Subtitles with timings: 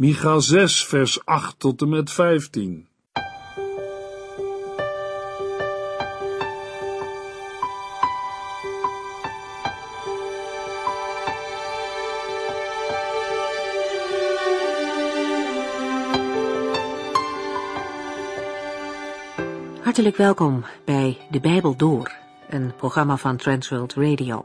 [0.00, 2.86] Micha 6, vers 8 tot en met 15.
[19.82, 22.12] Hartelijk welkom bij De Bijbel Door,
[22.48, 24.44] een programma van Transworld Radio.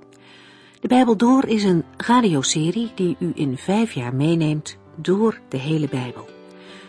[0.80, 5.88] De Bijbel Door is een radioserie die u in vijf jaar meeneemt door de hele
[5.88, 6.30] Bijbel.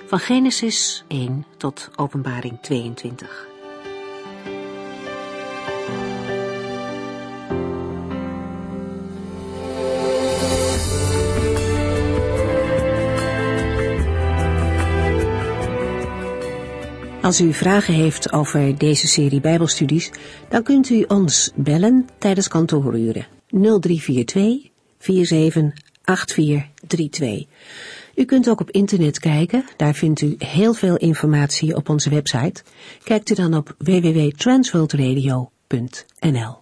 [0.07, 3.47] Van Genesis 1 tot Openbaring 22.
[17.23, 20.11] Als u vragen heeft over deze serie Bijbelstudies,
[20.49, 24.71] dan kunt u ons bellen tijdens kantooruren 0342
[26.87, 27.49] 478432.
[28.15, 32.63] U kunt ook op internet kijken, daar vindt u heel veel informatie op onze website.
[33.05, 36.59] Kijkt u dan op www.transworldradio.nl.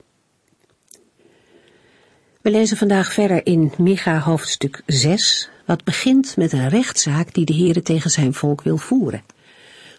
[2.40, 7.54] We lezen vandaag verder in Micha hoofdstuk 6, wat begint met een rechtszaak die de
[7.54, 9.22] Heere tegen zijn volk wil voeren.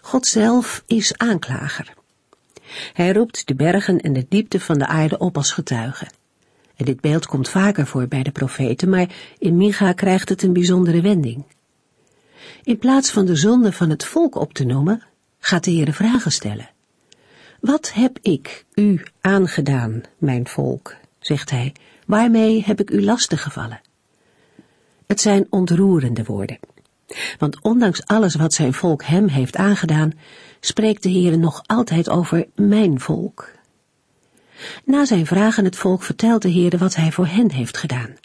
[0.00, 1.94] God zelf is aanklager.
[2.92, 6.08] Hij roept de bergen en de diepte van de aarde op als getuigen.
[6.76, 10.52] En dit beeld komt vaker voor bij de profeten, maar in Micha krijgt het een
[10.52, 11.44] bijzondere wending.
[12.62, 15.02] In plaats van de zonde van het volk op te noemen,
[15.38, 16.70] gaat de Heer vragen stellen.
[17.60, 21.74] Wat heb ik u aangedaan, mijn volk, zegt hij,
[22.06, 23.80] waarmee heb ik u lastig gevallen?
[25.06, 26.58] Het zijn ontroerende woorden.
[27.38, 30.12] Want ondanks alles wat zijn volk hem heeft aangedaan,
[30.60, 33.55] spreekt de Heer nog altijd over mijn volk.
[34.84, 38.16] Na zijn vragen het volk vertelt de Heer wat hij voor hen heeft gedaan.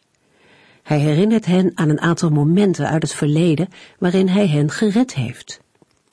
[0.83, 5.59] Hij herinnert hen aan een aantal momenten uit het verleden waarin hij hen gered heeft.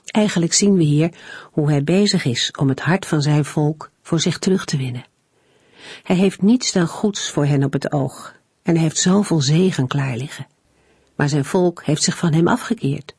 [0.05, 1.11] Eigenlijk zien we hier
[1.53, 5.05] hoe hij bezig is om het hart van zijn volk voor zich terug te winnen.
[6.03, 9.87] Hij heeft niets dan goeds voor hen op het oog en hij heeft zoveel zegen
[9.87, 10.47] klaar liggen
[11.19, 13.15] maar zijn volk heeft zich van hem afgekeerd.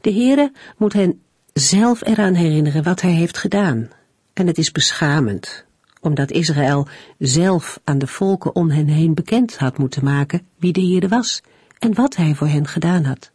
[0.00, 1.20] De Heere moet hen
[1.52, 3.90] zelf eraan herinneren wat hij heeft gedaan.
[4.32, 5.64] En het is beschamend,
[6.04, 6.88] omdat Israël
[7.18, 11.42] zelf aan de volken om hen heen bekend had moeten maken wie de Heere was
[11.78, 13.30] en wat hij voor hen gedaan had.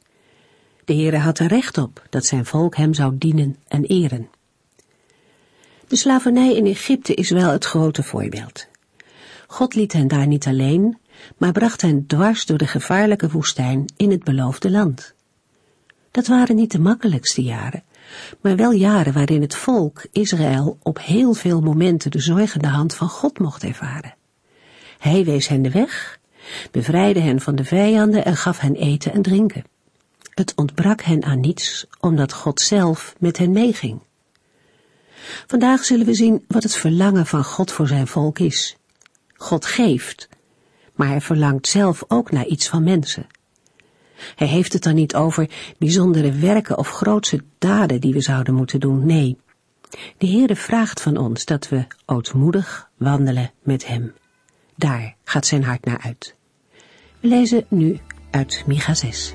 [0.85, 4.29] De Heere had er recht op dat zijn volk hem zou dienen en eren.
[5.88, 8.68] De slavernij in Egypte is wel het grote voorbeeld.
[9.47, 10.97] God liet hen daar niet alleen,
[11.38, 15.13] maar bracht hen dwars door de gevaarlijke woestijn in het beloofde land.
[16.12, 17.84] Dat waren niet de makkelijkste jaren,
[18.41, 23.09] maar wel jaren waarin het volk Israël op heel veel momenten de zorgende hand van
[23.09, 24.15] God mocht ervaren.
[24.97, 26.19] Hij wees hen de weg,
[26.71, 29.63] bevrijdde hen van de vijanden en gaf hen eten en drinken.
[30.33, 34.01] Het ontbrak hen aan niets, omdat God zelf met hen meeging.
[35.47, 38.77] Vandaag zullen we zien wat het verlangen van God voor zijn volk is.
[39.35, 40.29] God geeft,
[40.95, 43.27] maar hij verlangt zelf ook naar iets van mensen.
[44.35, 48.80] Hij heeft het dan niet over bijzondere werken of grootse daden die we zouden moeten
[48.80, 49.38] doen, nee.
[50.18, 54.13] De Heere vraagt van ons dat we ootmoedig wandelen met Hem.
[54.75, 56.35] Daar gaat zijn hart naar uit.
[57.19, 58.00] We lezen nu
[58.31, 59.34] uit Micha 6.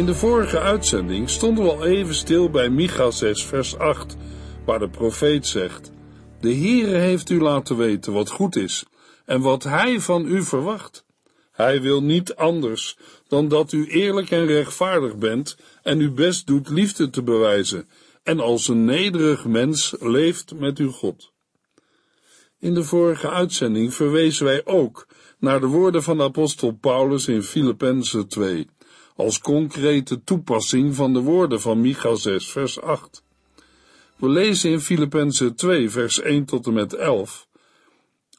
[0.00, 4.16] In de vorige uitzending stonden we al even stil bij Micha 6 vers 8,
[4.64, 5.92] waar de profeet zegt,
[6.40, 8.84] De Heere heeft u laten weten wat goed is
[9.24, 11.04] en wat Hij van u verwacht.
[11.52, 12.96] Hij wil niet anders
[13.28, 17.88] dan dat u eerlijk en rechtvaardig bent en uw best doet liefde te bewijzen
[18.22, 21.32] en als een nederig mens leeft met uw God.
[22.58, 25.06] In de vorige uitzending verwezen wij ook
[25.38, 28.68] naar de woorden van apostel Paulus in Filippenzen 2
[29.20, 33.22] als concrete toepassing van de woorden van Micha 6, vers 8.
[34.16, 37.48] We lezen in Filippenzen 2, vers 1 tot en met 11.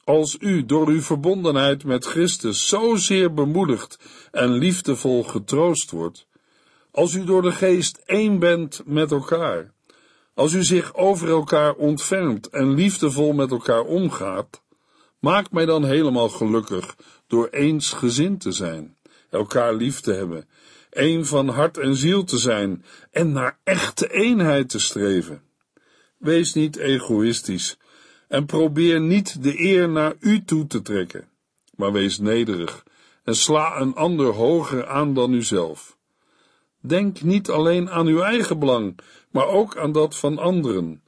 [0.04, 3.98] Als u door uw verbondenheid met Christus zozeer bemoedigd
[4.30, 6.26] en liefdevol getroost wordt,
[6.90, 9.72] als u door de geest één bent met elkaar,
[10.34, 14.62] Als u zich over elkaar ontfermt en liefdevol met elkaar omgaat,
[15.18, 16.96] maak mij dan helemaal gelukkig
[17.26, 18.96] door eensgezind te zijn,
[19.30, 20.48] elkaar lief te hebben,
[20.92, 25.42] één van hart en ziel te zijn en naar echte eenheid te streven.
[26.18, 27.78] Wees niet egoïstisch
[28.28, 31.28] en probeer niet de eer naar u toe te trekken,
[31.76, 32.84] maar wees nederig
[33.24, 35.96] en sla een ander hoger aan dan uzelf.
[36.80, 38.98] Denk niet alleen aan uw eigen belang,
[39.30, 41.02] maar ook aan dat van anderen.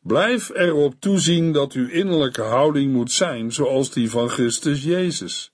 [0.00, 5.53] Blijf erop toezien dat uw innerlijke houding moet zijn zoals die van Christus Jezus,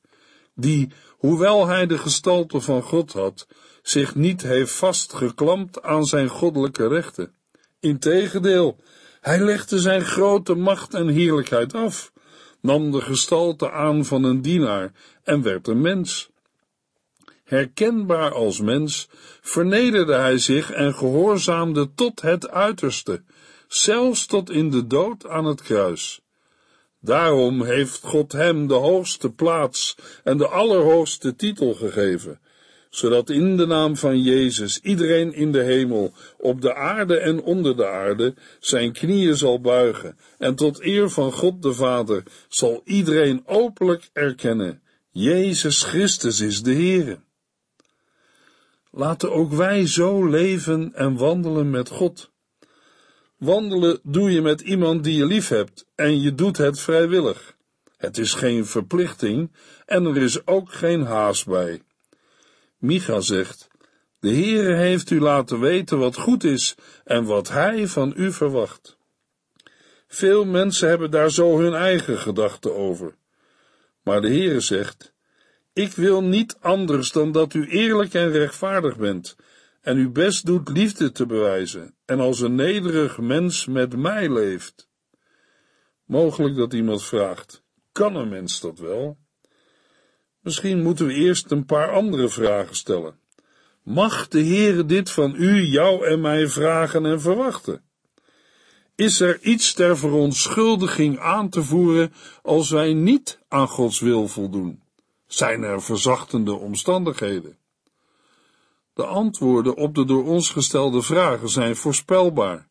[0.60, 3.46] die, hoewel hij de gestalte van God had,
[3.82, 7.34] zich niet heeft vastgeklampt aan zijn goddelijke rechten.
[7.80, 8.76] Integendeel,
[9.20, 12.12] hij legde zijn grote macht en heerlijkheid af,
[12.60, 14.92] nam de gestalte aan van een dienaar
[15.22, 16.30] en werd een mens.
[17.44, 19.08] Herkenbaar als mens,
[19.40, 23.22] vernederde hij zich en gehoorzaamde tot het uiterste,
[23.68, 26.20] zelfs tot in de dood aan het kruis.
[27.00, 32.40] Daarom heeft God hem de hoogste plaats en de allerhoogste titel gegeven,
[32.90, 37.76] zodat in de naam van Jezus iedereen in de hemel, op de aarde en onder
[37.76, 43.42] de aarde, zijn knieën zal buigen, en tot eer van God de Vader zal iedereen
[43.46, 47.18] openlijk erkennen, Jezus Christus is de Heere.
[48.90, 52.30] Laten ook wij zo leven en wandelen met God.
[53.40, 57.56] Wandelen doe je met iemand die je lief hebt en je doet het vrijwillig.
[57.96, 59.52] Het is geen verplichting
[59.86, 61.82] en er is ook geen haast bij.
[62.78, 63.68] Micha zegt,
[64.18, 68.96] de Heere heeft u laten weten wat goed is en wat Hij van u verwacht.
[70.08, 73.14] Veel mensen hebben daar zo hun eigen gedachten over.
[74.02, 75.12] Maar de Heere zegt,
[75.72, 79.36] ik wil niet anders dan dat u eerlijk en rechtvaardig bent
[79.80, 84.88] en uw best doet liefde te bewijzen en als een nederig mens met mij leeft.
[86.04, 87.62] Mogelijk dat iemand vraagt,
[87.92, 89.18] kan een mens dat wel?
[90.40, 93.18] Misschien moeten we eerst een paar andere vragen stellen.
[93.82, 97.82] Mag de Heere dit van u, jou en mij vragen en verwachten?
[98.94, 102.12] Is er iets ter verontschuldiging aan te voeren
[102.42, 104.82] als wij niet aan Gods wil voldoen?
[105.26, 107.59] Zijn er verzachtende omstandigheden?
[109.00, 112.68] De antwoorden op de door ons gestelde vragen zijn voorspelbaar.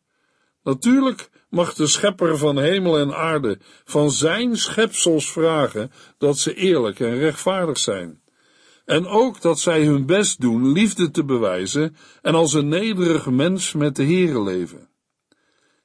[0.62, 7.00] Natuurlijk mag de schepper van hemel en aarde van zijn schepsels vragen dat ze eerlijk
[7.00, 8.22] en rechtvaardig zijn.
[8.84, 13.72] En ook dat zij hun best doen liefde te bewijzen en als een nederig mens
[13.72, 14.88] met de Here leven.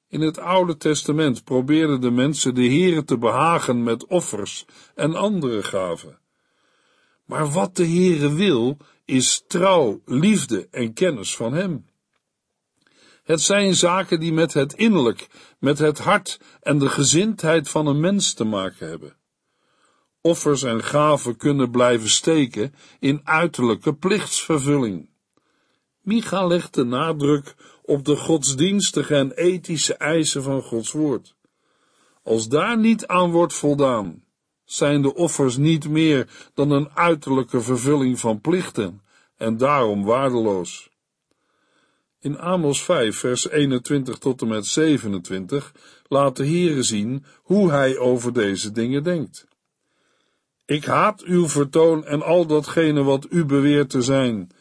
[0.10, 4.66] In het Oude Testament probeerden de mensen de Here te behagen met offers
[4.96, 6.20] en andere gaven.
[7.26, 11.86] Maar wat de Heere wil, is trouw, liefde en kennis van Hem.
[13.24, 15.28] Het zijn zaken die met het innerlijk,
[15.60, 19.18] met het hart en de gezindheid van een mens te maken hebben.
[20.22, 25.10] Offers en gaven kunnen blijven steken in uiterlijke plichtsvervulling.
[26.02, 31.36] Micha legt de nadruk op de godsdienstige en ethische eisen van Gods woord.
[32.24, 34.25] Als daar niet aan wordt voldaan,
[34.66, 39.02] zijn de offers niet meer dan een uiterlijke vervulling van plichten
[39.38, 40.90] en daarom waardeloos.
[42.20, 45.74] In Amos 5, vers 21 tot en met 27
[46.08, 49.48] laat de Heere zien hoe hij over deze dingen denkt.
[50.66, 54.52] Ik haat uw vertoon en al datgene wat u beweert te zijn,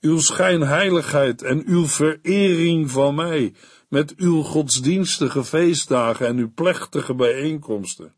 [0.00, 3.54] uw schijnheiligheid en uw verering van mij,
[3.88, 8.14] met uw godsdienstige feestdagen en uw plechtige bijeenkomsten.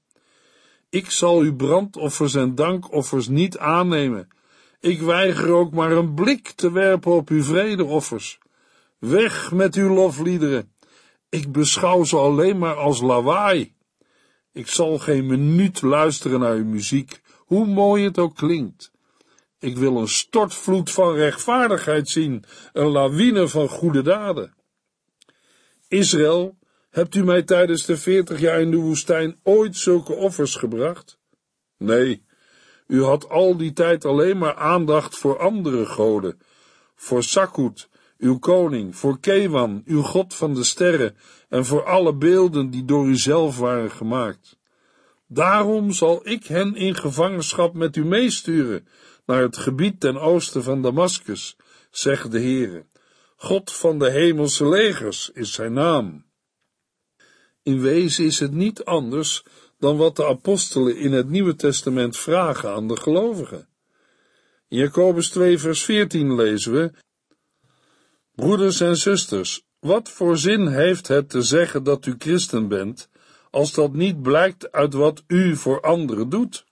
[0.90, 4.28] Ik zal uw brandoffers en dankoffers niet aannemen.
[4.80, 8.38] Ik weiger ook maar een blik te werpen op uw vredeoffers.
[8.99, 10.73] Weg met uw lofliederen.
[11.28, 13.75] Ik beschouw ze alleen maar als lawaai.
[14.52, 18.90] Ik zal geen minuut luisteren naar uw muziek, hoe mooi het ook klinkt.
[19.59, 24.54] Ik wil een stortvloed van rechtvaardigheid zien, een lawine van goede daden.
[25.88, 26.56] Israël,
[26.90, 31.18] Hebt u mij tijdens de veertig jaar in de woestijn ooit zulke offers gebracht?
[31.76, 32.25] Nee,
[32.87, 36.40] u had al die tijd alleen maar aandacht voor andere goden,
[36.94, 41.16] voor Sakut, uw koning, voor Kewan, uw god van de sterren,
[41.49, 44.59] en voor alle beelden die door u zelf waren gemaakt.
[45.26, 48.87] Daarom zal ik hen in gevangenschap met u meesturen
[49.26, 51.56] naar het gebied ten oosten van Damaskus,
[51.90, 52.87] zegt de Heere.
[53.37, 56.28] God van de hemelse legers is zijn naam.
[57.70, 59.42] In wezen is het niet anders
[59.78, 63.68] dan wat de apostelen in het Nieuwe Testament vragen aan de gelovigen.
[64.68, 66.92] In Jacobus 2 vers 14 lezen we,
[68.34, 73.08] Broeders en zusters, Wat voor zin heeft het te zeggen dat u christen bent,
[73.50, 76.64] als dat niet blijkt uit wat u voor anderen doet?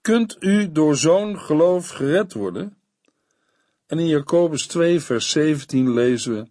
[0.00, 2.76] Kunt u door zo'n geloof gered worden?
[3.86, 6.48] En in Jacobus 2, vers 17 lezen we: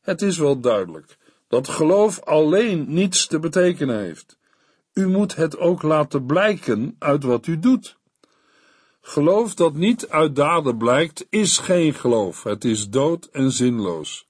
[0.00, 1.16] Het is wel duidelijk
[1.48, 4.38] dat geloof alleen niets te betekenen heeft.
[4.92, 7.96] U moet het ook laten blijken uit wat u doet.
[9.00, 12.42] Geloof dat niet uit daden blijkt, is geen geloof.
[12.42, 14.28] Het is dood en zinloos.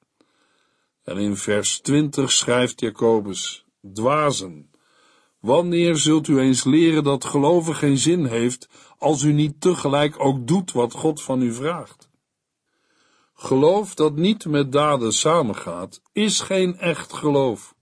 [1.04, 4.70] En in vers 20 schrijft Jacobus: Dwazen.
[5.40, 8.68] Wanneer zult u eens leren dat geloven geen zin heeft,
[8.98, 12.08] als u niet tegelijk ook doet wat God van u vraagt?
[13.44, 17.74] Geloof dat niet met daden samengaat, is geen echt geloof.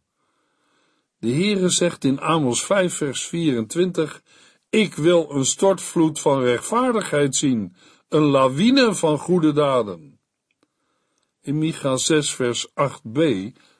[1.18, 4.22] De Heere zegt in Amos 5 vers 24,
[4.70, 7.76] ik wil een stortvloed van rechtvaardigheid zien,
[8.08, 10.18] een lawine van goede daden.
[11.42, 13.20] In Micha 6 vers 8b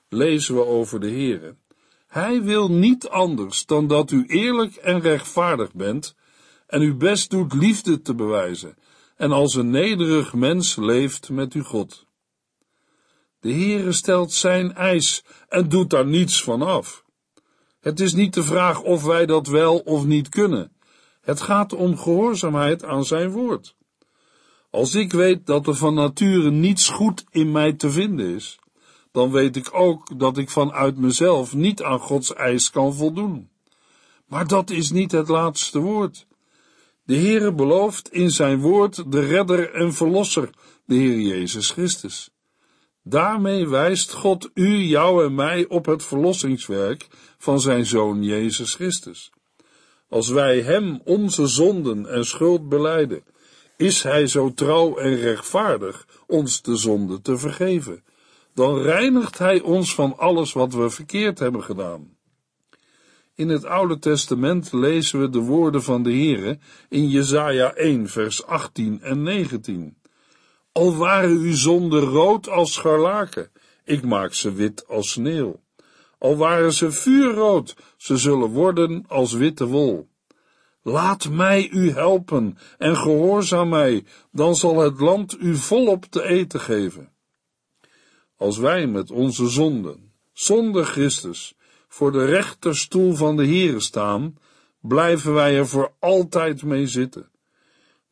[0.09, 1.57] lezen we over de Heere.
[2.07, 6.15] Hij wil niet anders dan dat u eerlijk en rechtvaardig bent
[6.67, 8.77] en uw best doet liefde te bewijzen
[9.17, 12.07] en als een nederig mens leeft met uw God.
[13.41, 17.05] De Heere stelt zijn eis en doet daar niets van af.
[17.81, 20.73] Het is niet de vraag of wij dat wel of niet kunnen.
[21.21, 23.77] Het gaat om gehoorzaamheid aan zijn woord.
[24.71, 28.59] Als ik weet dat er van nature niets goed in mij te vinden is,
[29.11, 33.51] dan weet ik ook dat ik vanuit mezelf niet aan Gods eis kan voldoen.
[34.27, 36.27] Maar dat is niet het laatste woord.
[37.05, 40.51] De Heere belooft in zijn woord de redder en verlosser,
[40.85, 42.31] de Heer Jezus Christus.
[43.03, 47.07] Daarmee wijst God u, jou en mij op het verlossingswerk
[47.39, 49.33] van zijn Zoon Jezus Christus.
[50.09, 53.25] Als wij Hem onze zonden en schuld beleiden,
[53.77, 58.05] is Hij zo trouw en rechtvaardig ons de zonde te vergeven.
[58.55, 62.17] Dan reinigt Hij ons van alles wat we verkeerd hebben gedaan.
[63.43, 66.59] In het Oude Testament lezen we de woorden van de Heere
[66.89, 69.97] in Jesaja 1 vers 18 en 19.
[70.73, 73.51] Al waren uw zonden rood als scharlaken,
[73.85, 75.61] ik maak ze wit als sneeuw.
[76.19, 80.09] Al waren ze vuurrood, ze zullen worden als witte wol.
[80.83, 86.61] Laat mij u helpen en gehoorzaam mij, dan zal het land u volop te eten
[86.61, 87.13] geven.
[88.37, 91.55] Als wij met onze zonden, zonder Christus,
[91.93, 94.39] voor de rechterstoel van de Heere staan,
[94.81, 97.31] blijven wij er voor altijd mee zitten.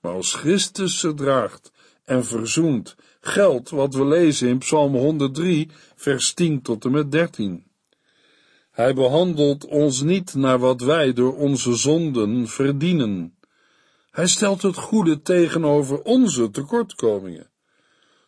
[0.01, 1.73] Maar als Christus ze draagt
[2.05, 7.65] en verzoent, geldt wat we lezen in Psalm 103, vers 10 tot en met 13.
[8.71, 13.37] Hij behandelt ons niet naar wat wij door onze zonden verdienen.
[14.11, 17.51] Hij stelt het goede tegenover onze tekortkomingen.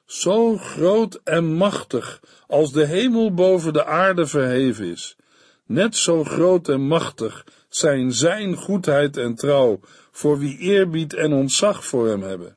[0.07, 5.17] Zo groot en machtig als de hemel boven de aarde verheven is,
[5.67, 11.87] net zo groot en machtig zijn zijn goedheid en trouw voor wie eerbied en ontzag
[11.87, 12.57] voor hem hebben.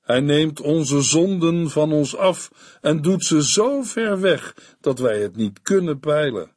[0.00, 5.20] Hij neemt onze zonden van ons af en doet ze zo ver weg dat wij
[5.20, 6.56] het niet kunnen peilen.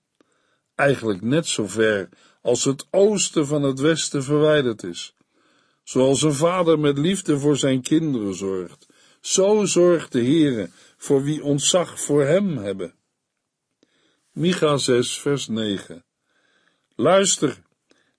[0.76, 2.10] Eigenlijk net zo ver
[2.42, 5.16] als het oosten van het westen verwijderd is.
[5.84, 8.88] Zoals een vader met liefde voor zijn kinderen zorgt,
[9.22, 12.94] zo zorgt de Heere voor wie ontzag voor hem hebben.
[14.42, 16.04] Micha 6, vers 9.
[16.96, 17.62] Luister,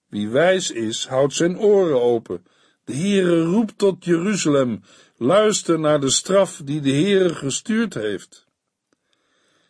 [0.08, 2.46] wie wijs is, houdt zijn oren open.
[2.84, 4.82] De Heere roept tot Jeruzalem,
[5.16, 8.46] luister naar de straf die de Heere gestuurd heeft.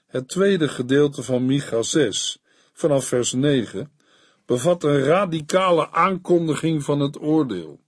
[0.07, 2.43] Het tweede gedeelte van Micha 6,
[2.73, 3.93] vanaf vers 9,
[4.47, 7.81] bevat een radicale aankondiging van het oordeel.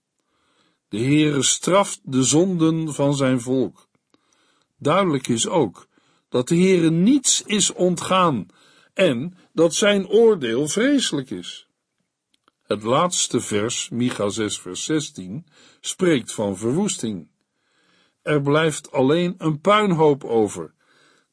[0.88, 3.88] De Heere straft de zonden van zijn volk.
[4.76, 5.88] Duidelijk is ook
[6.34, 8.46] dat de Heere niets is ontgaan
[8.94, 11.68] en dat zijn oordeel vreselijk is.
[12.62, 15.46] Het laatste vers, Micha 6 vers 16,
[15.80, 17.28] spreekt van verwoesting.
[18.22, 20.74] Er blijft alleen een puinhoop over.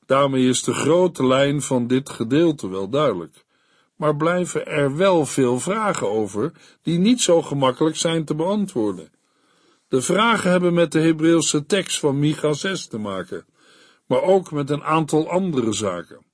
[0.06, 3.46] Daarmee is de grote lijn van dit gedeelte wel duidelijk.
[3.96, 9.12] Maar blijven er wel veel vragen over, die niet zo gemakkelijk zijn te beantwoorden.
[9.88, 13.46] De vragen hebben met de Hebreeuwse tekst van Micha 6 te maken
[14.12, 16.26] maar ook met een aantal andere zaken.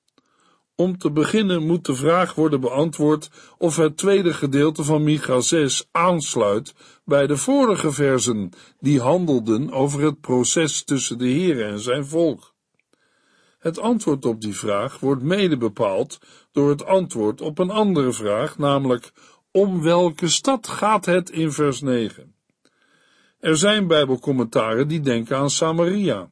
[0.74, 5.88] Om te beginnen moet de vraag worden beantwoord of het tweede gedeelte van Micha 6
[5.90, 12.06] aansluit bij de vorige versen die handelden over het proces tussen de Heer en zijn
[12.06, 12.54] volk.
[13.58, 16.18] Het antwoord op die vraag wordt mede bepaald
[16.52, 19.12] door het antwoord op een andere vraag, namelijk
[19.50, 22.34] om welke stad gaat het in vers 9?
[23.40, 26.30] Er zijn bijbelcommentaren die denken aan Samaria.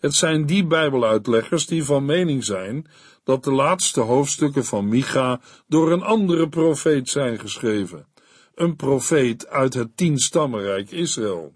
[0.00, 2.86] Het zijn die Bijbeluitleggers die van mening zijn
[3.24, 8.06] dat de laatste hoofdstukken van Micha door een andere profeet zijn geschreven,
[8.54, 11.54] een profeet uit het tienstammenrijk Israël.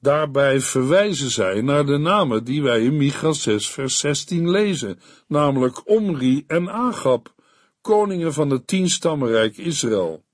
[0.00, 5.88] Daarbij verwijzen zij naar de namen die wij in Micha 6 vers 16 lezen, namelijk
[5.88, 7.34] Omri en Agab,
[7.80, 10.24] koningen van het tienstammenrijk Israël.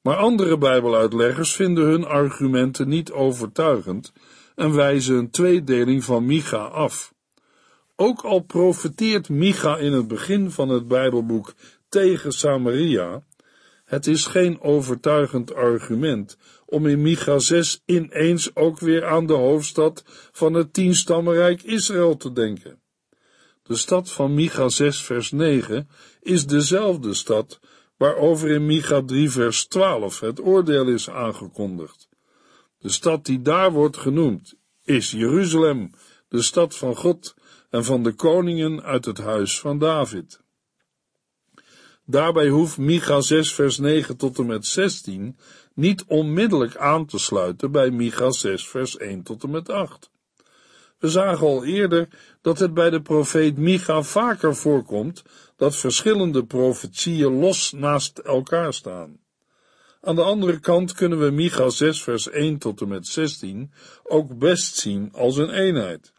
[0.00, 4.12] Maar andere Bijbeluitleggers vinden hun argumenten niet overtuigend
[4.58, 7.14] en wijzen een tweedeling van Micha af.
[7.96, 11.54] Ook al profeteert Micha in het begin van het Bijbelboek
[11.88, 13.22] tegen Samaria,
[13.84, 16.36] het is geen overtuigend argument
[16.66, 22.32] om in Micha 6 ineens ook weer aan de hoofdstad van het tienstammenrijk Israël te
[22.32, 22.80] denken.
[23.62, 25.88] De stad van Micha 6 vers 9
[26.20, 27.60] is dezelfde stad
[27.96, 32.07] waarover in Micha 3 vers 12 het oordeel is aangekondigd.
[32.78, 35.90] De stad die daar wordt genoemd is Jeruzalem,
[36.28, 37.34] de stad van God
[37.70, 40.40] en van de koningen uit het huis van David.
[42.04, 45.38] Daarbij hoeft Micha 6 vers 9 tot en met 16
[45.74, 50.10] niet onmiddellijk aan te sluiten bij Micha 6 vers 1 tot en met 8.
[50.98, 52.08] We zagen al eerder
[52.40, 55.22] dat het bij de profeet Micha vaker voorkomt
[55.56, 59.20] dat verschillende profetieën los naast elkaar staan.
[60.00, 64.38] Aan de andere kant kunnen we Micha 6 vers 1 tot en met 16 ook
[64.38, 66.12] best zien als een eenheid.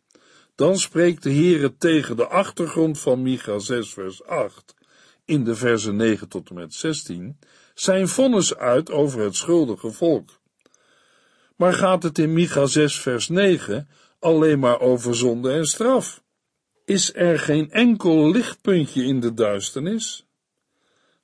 [0.56, 4.76] Dan spreekt de Heere tegen de achtergrond van Micha 6 vers 8
[5.26, 7.40] in de versen 9 tot en met 16
[7.74, 10.40] zijn vonnis uit over het schuldige volk.
[11.56, 16.24] Maar gaat het in Micha 6 vers 9 alleen maar over zonde en straf?
[16.86, 20.29] Is er geen enkel lichtpuntje in de duisternis?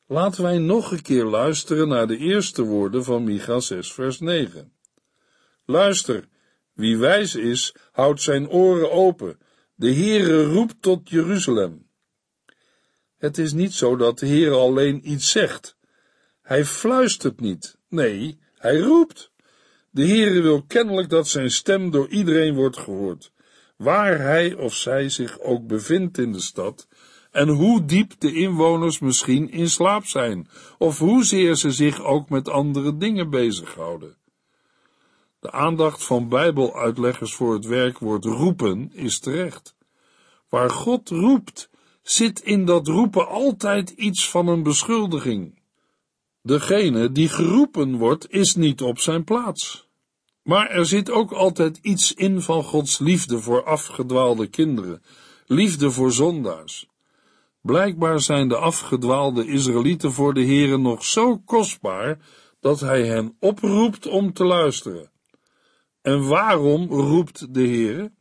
[0.07, 4.73] Laten wij nog een keer luisteren naar de eerste woorden van Micha 6 vers 9.
[5.65, 6.27] Luister,
[6.73, 9.39] wie wijs is, houdt zijn oren open.
[9.75, 11.89] De Heere roept tot Jeruzalem.
[13.17, 15.77] Het is niet zo dat de Heer alleen iets zegt.
[16.41, 17.77] Hij fluistert niet.
[17.89, 19.31] Nee, hij roept.
[19.89, 23.31] De Heere wil kennelijk dat zijn stem door iedereen wordt gehoord,
[23.77, 26.87] waar hij of zij zich ook bevindt in de stad,
[27.35, 32.49] en hoe diep de inwoners misschien in slaap zijn, of hoezeer ze zich ook met
[32.49, 34.17] andere dingen bezighouden.
[35.39, 39.75] De aandacht van Bijbeluitleggers voor het werkwoord roepen is terecht.
[40.49, 41.69] Waar God roept,
[42.01, 45.59] zit in dat roepen altijd iets van een beschuldiging.
[46.41, 49.87] Degene die geroepen wordt, is niet op zijn plaats.
[50.41, 55.03] Maar er zit ook altijd iets in van Gods liefde voor afgedwaalde kinderen,
[55.45, 56.87] liefde voor zondaars.
[57.65, 62.17] Blijkbaar zijn de afgedwaalde Israëlieten voor de Heere nog zo kostbaar
[62.59, 65.11] dat hij hen oproept om te luisteren.
[66.01, 68.11] En waarom roept de Heere?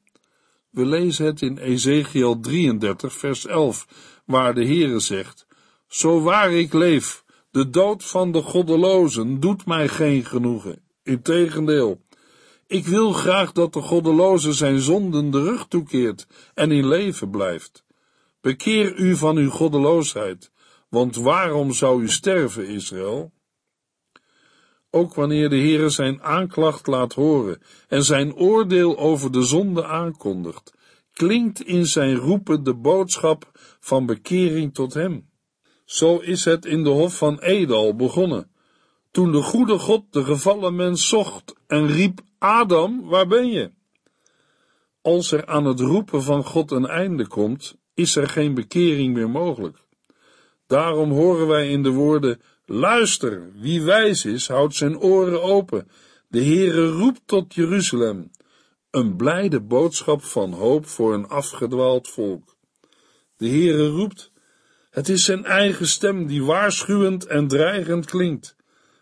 [0.71, 3.87] We lezen het in Ezekiel 33, vers 11,
[4.27, 5.47] waar de Heere zegt:
[5.89, 10.83] Zo waar ik leef, de dood van de goddelozen doet mij geen genoegen.
[11.03, 12.01] Integendeel,
[12.67, 17.84] ik wil graag dat de goddeloze zijn zonden de rug toekeert en in leven blijft.
[18.45, 20.53] Bekeer u van uw goddeloosheid,
[20.89, 23.33] want waarom zou u sterven, Israël?
[24.91, 30.75] Ook wanneer de Heere zijn aanklacht laat horen en zijn oordeel over de zonde aankondigt,
[31.13, 35.31] klinkt in zijn roepen de boodschap van bekering tot hem.
[35.85, 38.51] Zo is het in de hof van Edal begonnen,
[39.11, 43.73] toen de goede God de gevallen mens zocht en riep, Adam, waar ben je?
[45.03, 49.31] Als er aan het roepen van God een einde komt, is er geen bekering meer
[49.31, 49.79] mogelijk.
[50.67, 55.89] Daarom horen wij in de woorden, luister, wie wijs is, houdt zijn oren open.
[56.29, 58.31] De Heere roept tot Jeruzalem.
[58.91, 62.57] Een blijde boodschap van hoop voor een afgedwaald volk.
[63.37, 64.33] De Heere roept,
[64.91, 68.57] het is zijn eigen stem die waarschuwend en dreigend klinkt.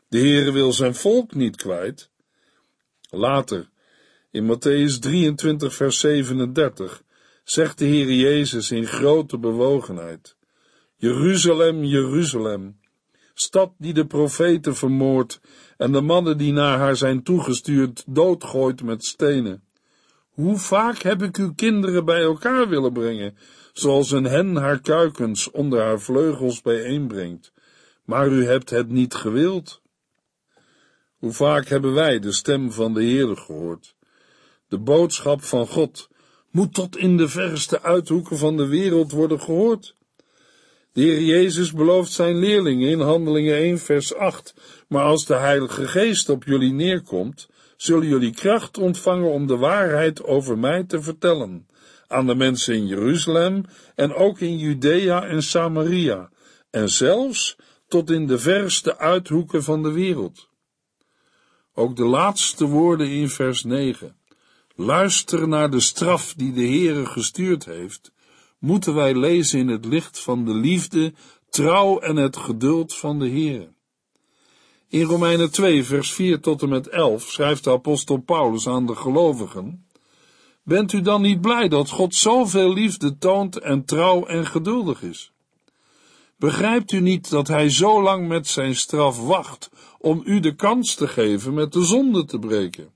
[0.09, 2.11] De Heere wil zijn volk niet kwijt.
[3.11, 3.69] Later,
[4.31, 7.03] in Matthäus 23 vers 37,
[7.45, 10.37] zegt de Heer Jezus in grote bewogenheid.
[10.97, 12.81] Jeruzalem, Jeruzalem,
[13.35, 15.41] stad die de profeten vermoordt
[15.77, 19.65] en de mannen die naar haar zijn toegestuurd doodgooit met stenen.
[20.29, 23.37] Hoe vaak heb ik uw kinderen bij elkaar willen brengen,
[23.73, 27.53] zoals een hen haar kuikens onder haar vleugels bijeenbrengt,
[28.05, 29.83] maar u hebt het niet gewild.
[31.17, 33.97] Hoe vaak hebben wij de stem van de Heer gehoord?
[34.69, 36.09] De boodschap van God
[36.53, 39.97] moet tot in de verste uithoeken van de wereld worden gehoord.
[40.93, 44.55] De Heer Jezus belooft zijn leerlingen in Handelingen 1 vers 8,
[44.89, 50.25] maar als de Heilige Geest op jullie neerkomt, zullen jullie kracht ontvangen om de waarheid
[50.25, 51.67] over mij te vertellen
[52.07, 56.31] aan de mensen in Jeruzalem en ook in Judea en Samaria
[56.71, 57.57] en zelfs
[57.89, 60.49] tot in de verste uithoeken van de wereld.
[61.75, 64.17] Ook de laatste woorden in vers 9.
[64.85, 68.13] Luister naar de straf die de Heere gestuurd heeft,
[68.59, 71.13] moeten wij lezen in het licht van de liefde,
[71.51, 73.73] trouw en het geduld van de Heere.
[74.89, 78.95] In Romeinen 2, vers 4 tot en met 11 schrijft de apostel Paulus aan de
[78.95, 79.87] gelovigen:
[80.63, 85.33] Bent u dan niet blij dat God zoveel liefde toont en trouw en geduldig is?
[86.37, 90.95] Begrijpt u niet dat hij zo lang met zijn straf wacht om u de kans
[90.95, 92.93] te geven met de zonde te breken?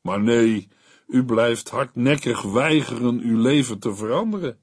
[0.00, 0.68] Maar nee,
[1.06, 4.58] u blijft hardnekkig weigeren uw leven te veranderen.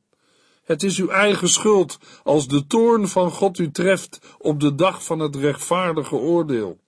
[0.63, 5.03] Het is uw eigen schuld als de toorn van God u treft op de dag
[5.03, 6.79] van het rechtvaardige oordeel.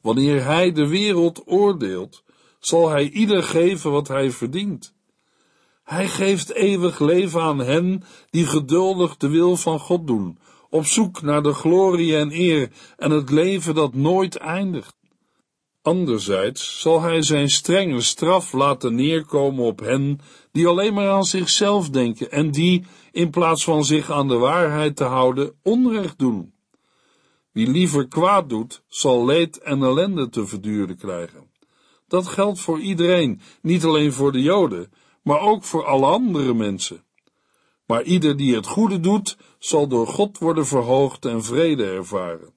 [0.00, 2.22] Wanneer hij de wereld oordeelt,
[2.58, 4.94] zal hij ieder geven wat hij verdient.
[5.84, 10.38] Hij geeft eeuwig leven aan hen die geduldig de wil van God doen,
[10.70, 14.99] op zoek naar de glorie en eer en het leven dat nooit eindigt.
[15.90, 20.20] Anderzijds zal hij zijn strenge straf laten neerkomen op hen
[20.52, 24.96] die alleen maar aan zichzelf denken en die, in plaats van zich aan de waarheid
[24.96, 26.52] te houden, onrecht doen.
[27.52, 31.50] Wie liever kwaad doet, zal leed en ellende te verduren krijgen.
[32.08, 37.04] Dat geldt voor iedereen, niet alleen voor de Joden, maar ook voor alle andere mensen.
[37.86, 42.52] Maar ieder die het goede doet, zal door God worden verhoogd en vrede ervaren.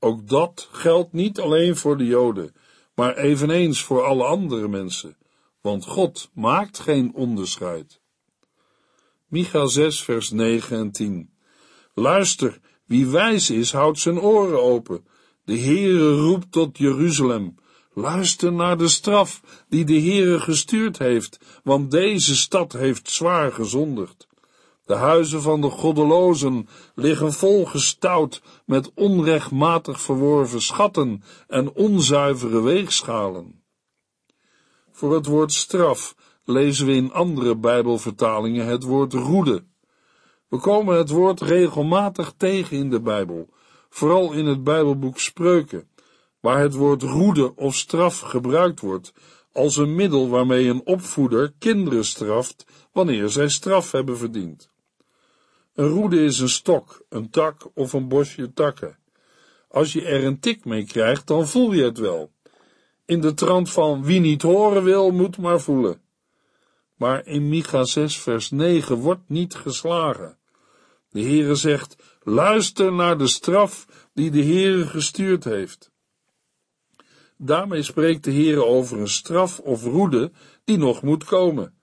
[0.00, 2.52] Ook dat geldt niet alleen voor de Joden,
[2.98, 5.16] maar eveneens voor alle andere mensen,
[5.60, 8.00] want God maakt geen onderscheid.
[9.28, 11.30] Micha 6, vers 9 en 10.
[11.94, 15.06] Luister, wie wijs is, houdt zijn oren open.
[15.44, 17.54] De Heere roept tot Jeruzalem.
[17.92, 24.27] Luister naar de straf die de Heere gestuurd heeft, want deze stad heeft zwaar gezondigd.
[24.88, 33.62] De huizen van de goddelozen liggen volgestouwd met onrechtmatig verworven schatten en onzuivere weegschalen.
[34.90, 39.64] Voor het woord straf lezen we in andere Bijbelvertalingen het woord roede.
[40.48, 43.48] We komen het woord regelmatig tegen in de Bijbel,
[43.88, 45.88] vooral in het Bijbelboek Spreuken,
[46.40, 49.12] waar het woord roede of straf gebruikt wordt
[49.52, 54.70] als een middel waarmee een opvoeder kinderen straft wanneer zij straf hebben verdiend.
[55.78, 58.98] Een roede is een stok, een tak of een bosje takken.
[59.68, 62.32] Als je er een tik mee krijgt, dan voel je het wel.
[63.04, 66.00] In de trant van wie niet horen wil, moet maar voelen.
[66.96, 70.38] Maar in Micha 6 vers 9 wordt niet geslagen.
[71.10, 75.90] De Heere zegt, luister naar de straf die de Heere gestuurd heeft.
[77.36, 80.32] Daarmee spreekt de Heere over een straf of roede
[80.64, 81.77] die nog moet komen.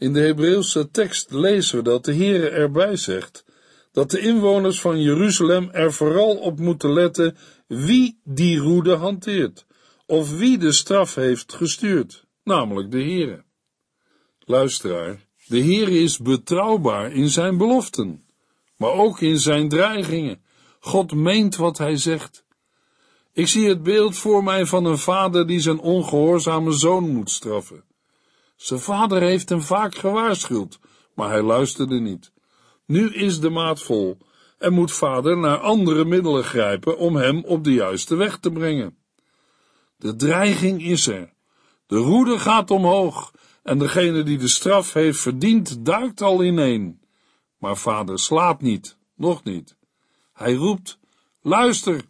[0.00, 3.44] In de Hebreeuwse tekst lezen we dat de Heere erbij zegt
[3.92, 7.36] dat de inwoners van Jeruzalem er vooral op moeten letten
[7.66, 9.66] wie die roede hanteert,
[10.06, 13.44] of wie de straf heeft gestuurd, namelijk de Heere.
[14.38, 18.24] Luisteraar, de Heere is betrouwbaar in zijn beloften,
[18.76, 20.42] maar ook in zijn dreigingen.
[20.80, 22.44] God meent wat hij zegt.
[23.32, 27.84] Ik zie het beeld voor mij van een vader die zijn ongehoorzame zoon moet straffen.
[28.60, 30.78] Zijn vader heeft hem vaak gewaarschuwd,
[31.14, 32.32] maar hij luisterde niet.
[32.86, 34.18] Nu is de maat vol
[34.58, 38.96] en moet vader naar andere middelen grijpen om hem op de juiste weg te brengen.
[39.96, 41.32] De dreiging is er.
[41.86, 47.00] De roede gaat omhoog en degene die de straf heeft verdiend duikt al ineen.
[47.58, 49.76] Maar vader slaapt niet, nog niet.
[50.32, 50.98] Hij roept,
[51.42, 52.04] luister,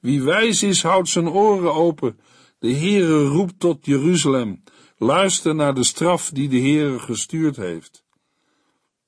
[0.00, 2.20] wie wijs is houdt zijn oren open.
[2.58, 4.62] De Heere roept tot Jeruzalem.
[4.96, 8.04] Luister naar de straf die de Heere gestuurd heeft.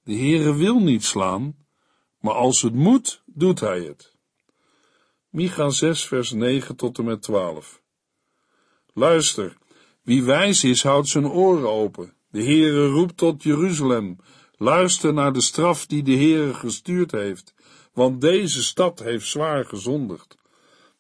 [0.02, 1.56] De Heere wil niet slaan,
[2.20, 4.14] maar als het moet, doet hij het.
[5.28, 7.82] Micha 6 vers 9 tot en met 12
[8.92, 9.56] Luister,
[10.02, 12.14] wie wijs is, houdt zijn oren open.
[12.30, 14.16] De Heere roept tot Jeruzalem.
[14.56, 17.54] Luister naar de straf die de Heere gestuurd heeft,
[17.92, 20.36] want deze stad heeft zwaar gezondigd.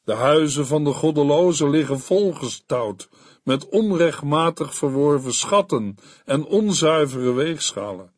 [0.04, 3.08] De huizen van de goddelozen liggen volgestouwd
[3.46, 8.12] met onrechtmatig verworven schatten en onzuivere weegschalen.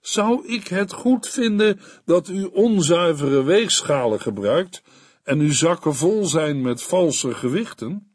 [0.00, 4.82] Zou ik het goed vinden dat u onzuivere weegschalen gebruikt
[5.22, 8.12] en uw zakken vol zijn met valse gewichten?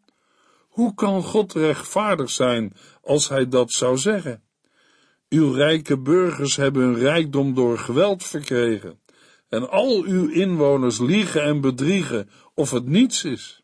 [0.67, 4.43] Hoe kan God rechtvaardig zijn als hij dat zou zeggen?
[5.29, 8.99] Uw rijke burgers hebben hun rijkdom door geweld verkregen
[9.49, 13.63] en al uw inwoners liegen en bedriegen of het niets is.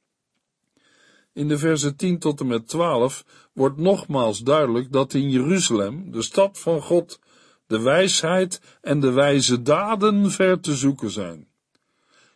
[1.36, 6.22] In de versen 10 tot en met 12 wordt nogmaals duidelijk dat in Jeruzalem, de
[6.22, 7.20] stad van God,
[7.68, 11.48] de wijsheid en de wijze daden ver te zoeken zijn.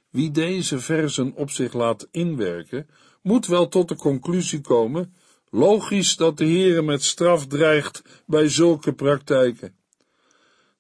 [0.10, 2.88] Wie deze versen op zich laat inwerken,
[3.22, 5.14] moet wel tot de conclusie komen,
[5.50, 9.76] logisch dat de Heere met straf dreigt bij zulke praktijken.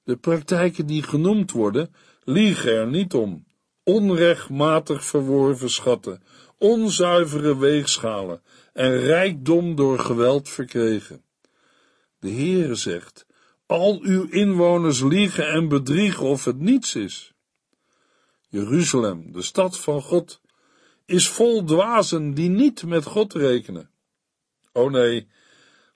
[0.03, 3.45] De praktijken die genoemd worden, liegen er niet om.
[3.83, 6.21] Onrechtmatig verworven schatten,
[6.59, 8.41] onzuivere weegschalen
[8.73, 11.23] en rijkdom door geweld verkregen.
[12.19, 13.25] De Heere zegt,
[13.65, 17.33] al uw inwoners liegen en bedriegen of het niets is.
[18.49, 20.41] Jeruzalem, de stad van God,
[21.05, 23.89] is vol dwazen die niet met God rekenen.
[24.71, 25.27] O nee,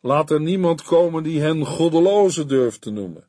[0.01, 3.27] laat er niemand komen die hen goddelozen durft te noemen.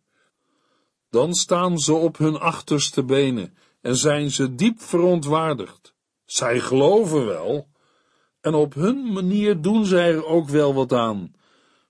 [1.11, 5.94] Dan staan ze op hun achterste benen en zijn ze diep verontwaardigd.
[6.25, 7.69] Zij geloven wel,
[8.41, 11.35] en op hun manier doen zij er ook wel wat aan,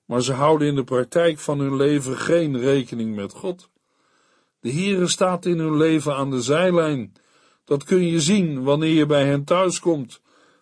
[0.04, 3.68] maar ze houden in de praktijk van hun leven geen rekening met God.
[4.60, 7.12] De Heere staat in hun leven aan de zijlijn.
[7.64, 10.20] Dat kun je zien wanneer je bij hen thuiskomt.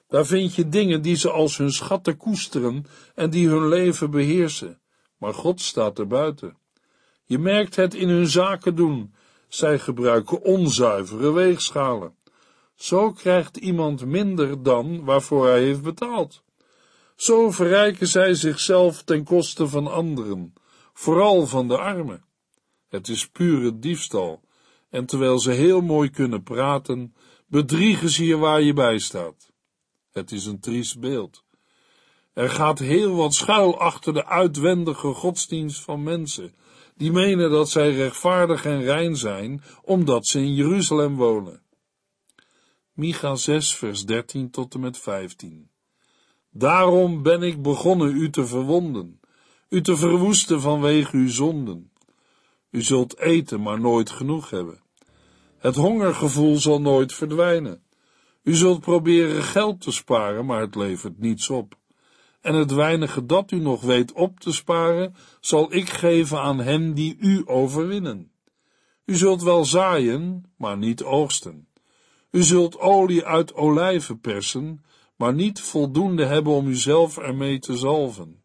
[0.09, 4.81] Daar vind je dingen die ze als hun schatten koesteren en die hun leven beheersen.
[5.19, 6.57] Maar God staat er buiten.
[7.25, 9.15] Je merkt het in hun zaken doen.
[9.49, 12.15] Zij gebruiken onzuivere weegschalen.
[12.83, 16.43] Zo krijgt iemand minder dan waarvoor hij heeft betaald.
[17.17, 20.55] Zo verrijken zij zichzelf ten koste van anderen,
[20.93, 22.25] vooral van de armen.
[22.89, 24.41] Het is pure diefstal,
[24.91, 27.15] en terwijl ze heel mooi kunnen praten,
[27.47, 29.53] bedriegen ze je waar je bij staat.
[30.13, 31.45] Het is een triest beeld.
[32.33, 36.55] Er gaat heel wat schuil achter de uitwendige godsdienst van mensen,
[36.97, 41.63] die menen dat zij rechtvaardig en rein zijn, omdat ze in Jeruzalem wonen.
[42.95, 45.71] Micha 6, vers 13 tot en met 15.
[46.51, 49.21] Daarom ben ik begonnen u te verwonden,
[49.69, 51.93] u te verwoesten vanwege uw zonden.
[52.71, 54.81] U zult eten, maar nooit genoeg hebben.
[55.59, 57.83] Het hongergevoel zal nooit verdwijnen.
[58.43, 61.79] U zult proberen geld te sparen, maar het levert niets op.
[62.41, 66.95] En het weinige dat u nog weet op te sparen, zal ik geven aan hen
[66.95, 68.33] die u overwinnen.
[69.05, 71.67] U zult wel zaaien, maar niet oogsten.
[72.33, 74.85] U zult olie uit olijven persen,
[75.17, 78.43] maar niet voldoende hebben om uzelf ermee te zalven.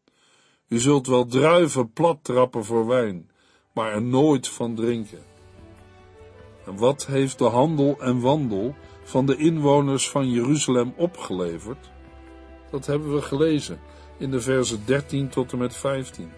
[0.68, 3.30] U zult wel druiven plat trappen voor wijn,
[3.74, 5.24] maar er nooit van drinken.
[6.66, 11.92] En wat heeft de handel en wandel van de inwoners van Jeruzalem opgeleverd?
[12.72, 13.80] Dat hebben we gelezen
[14.18, 16.30] in de versen 13 tot en met 15.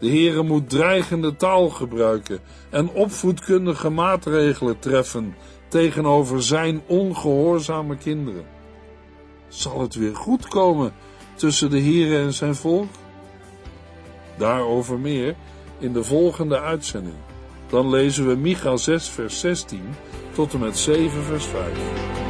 [0.00, 5.34] De Heere moet dreigende taal gebruiken en opvoedkundige maatregelen treffen
[5.70, 8.44] tegenover zijn ongehoorzame kinderen.
[9.48, 10.92] Zal het weer goed komen
[11.34, 12.88] tussen de Heere en zijn volk?
[14.36, 15.34] Daarover meer
[15.78, 17.16] in de volgende uitzending.
[17.68, 19.82] Dan lezen we Micha 6 vers 16
[20.34, 22.29] tot en met 7 vers 5.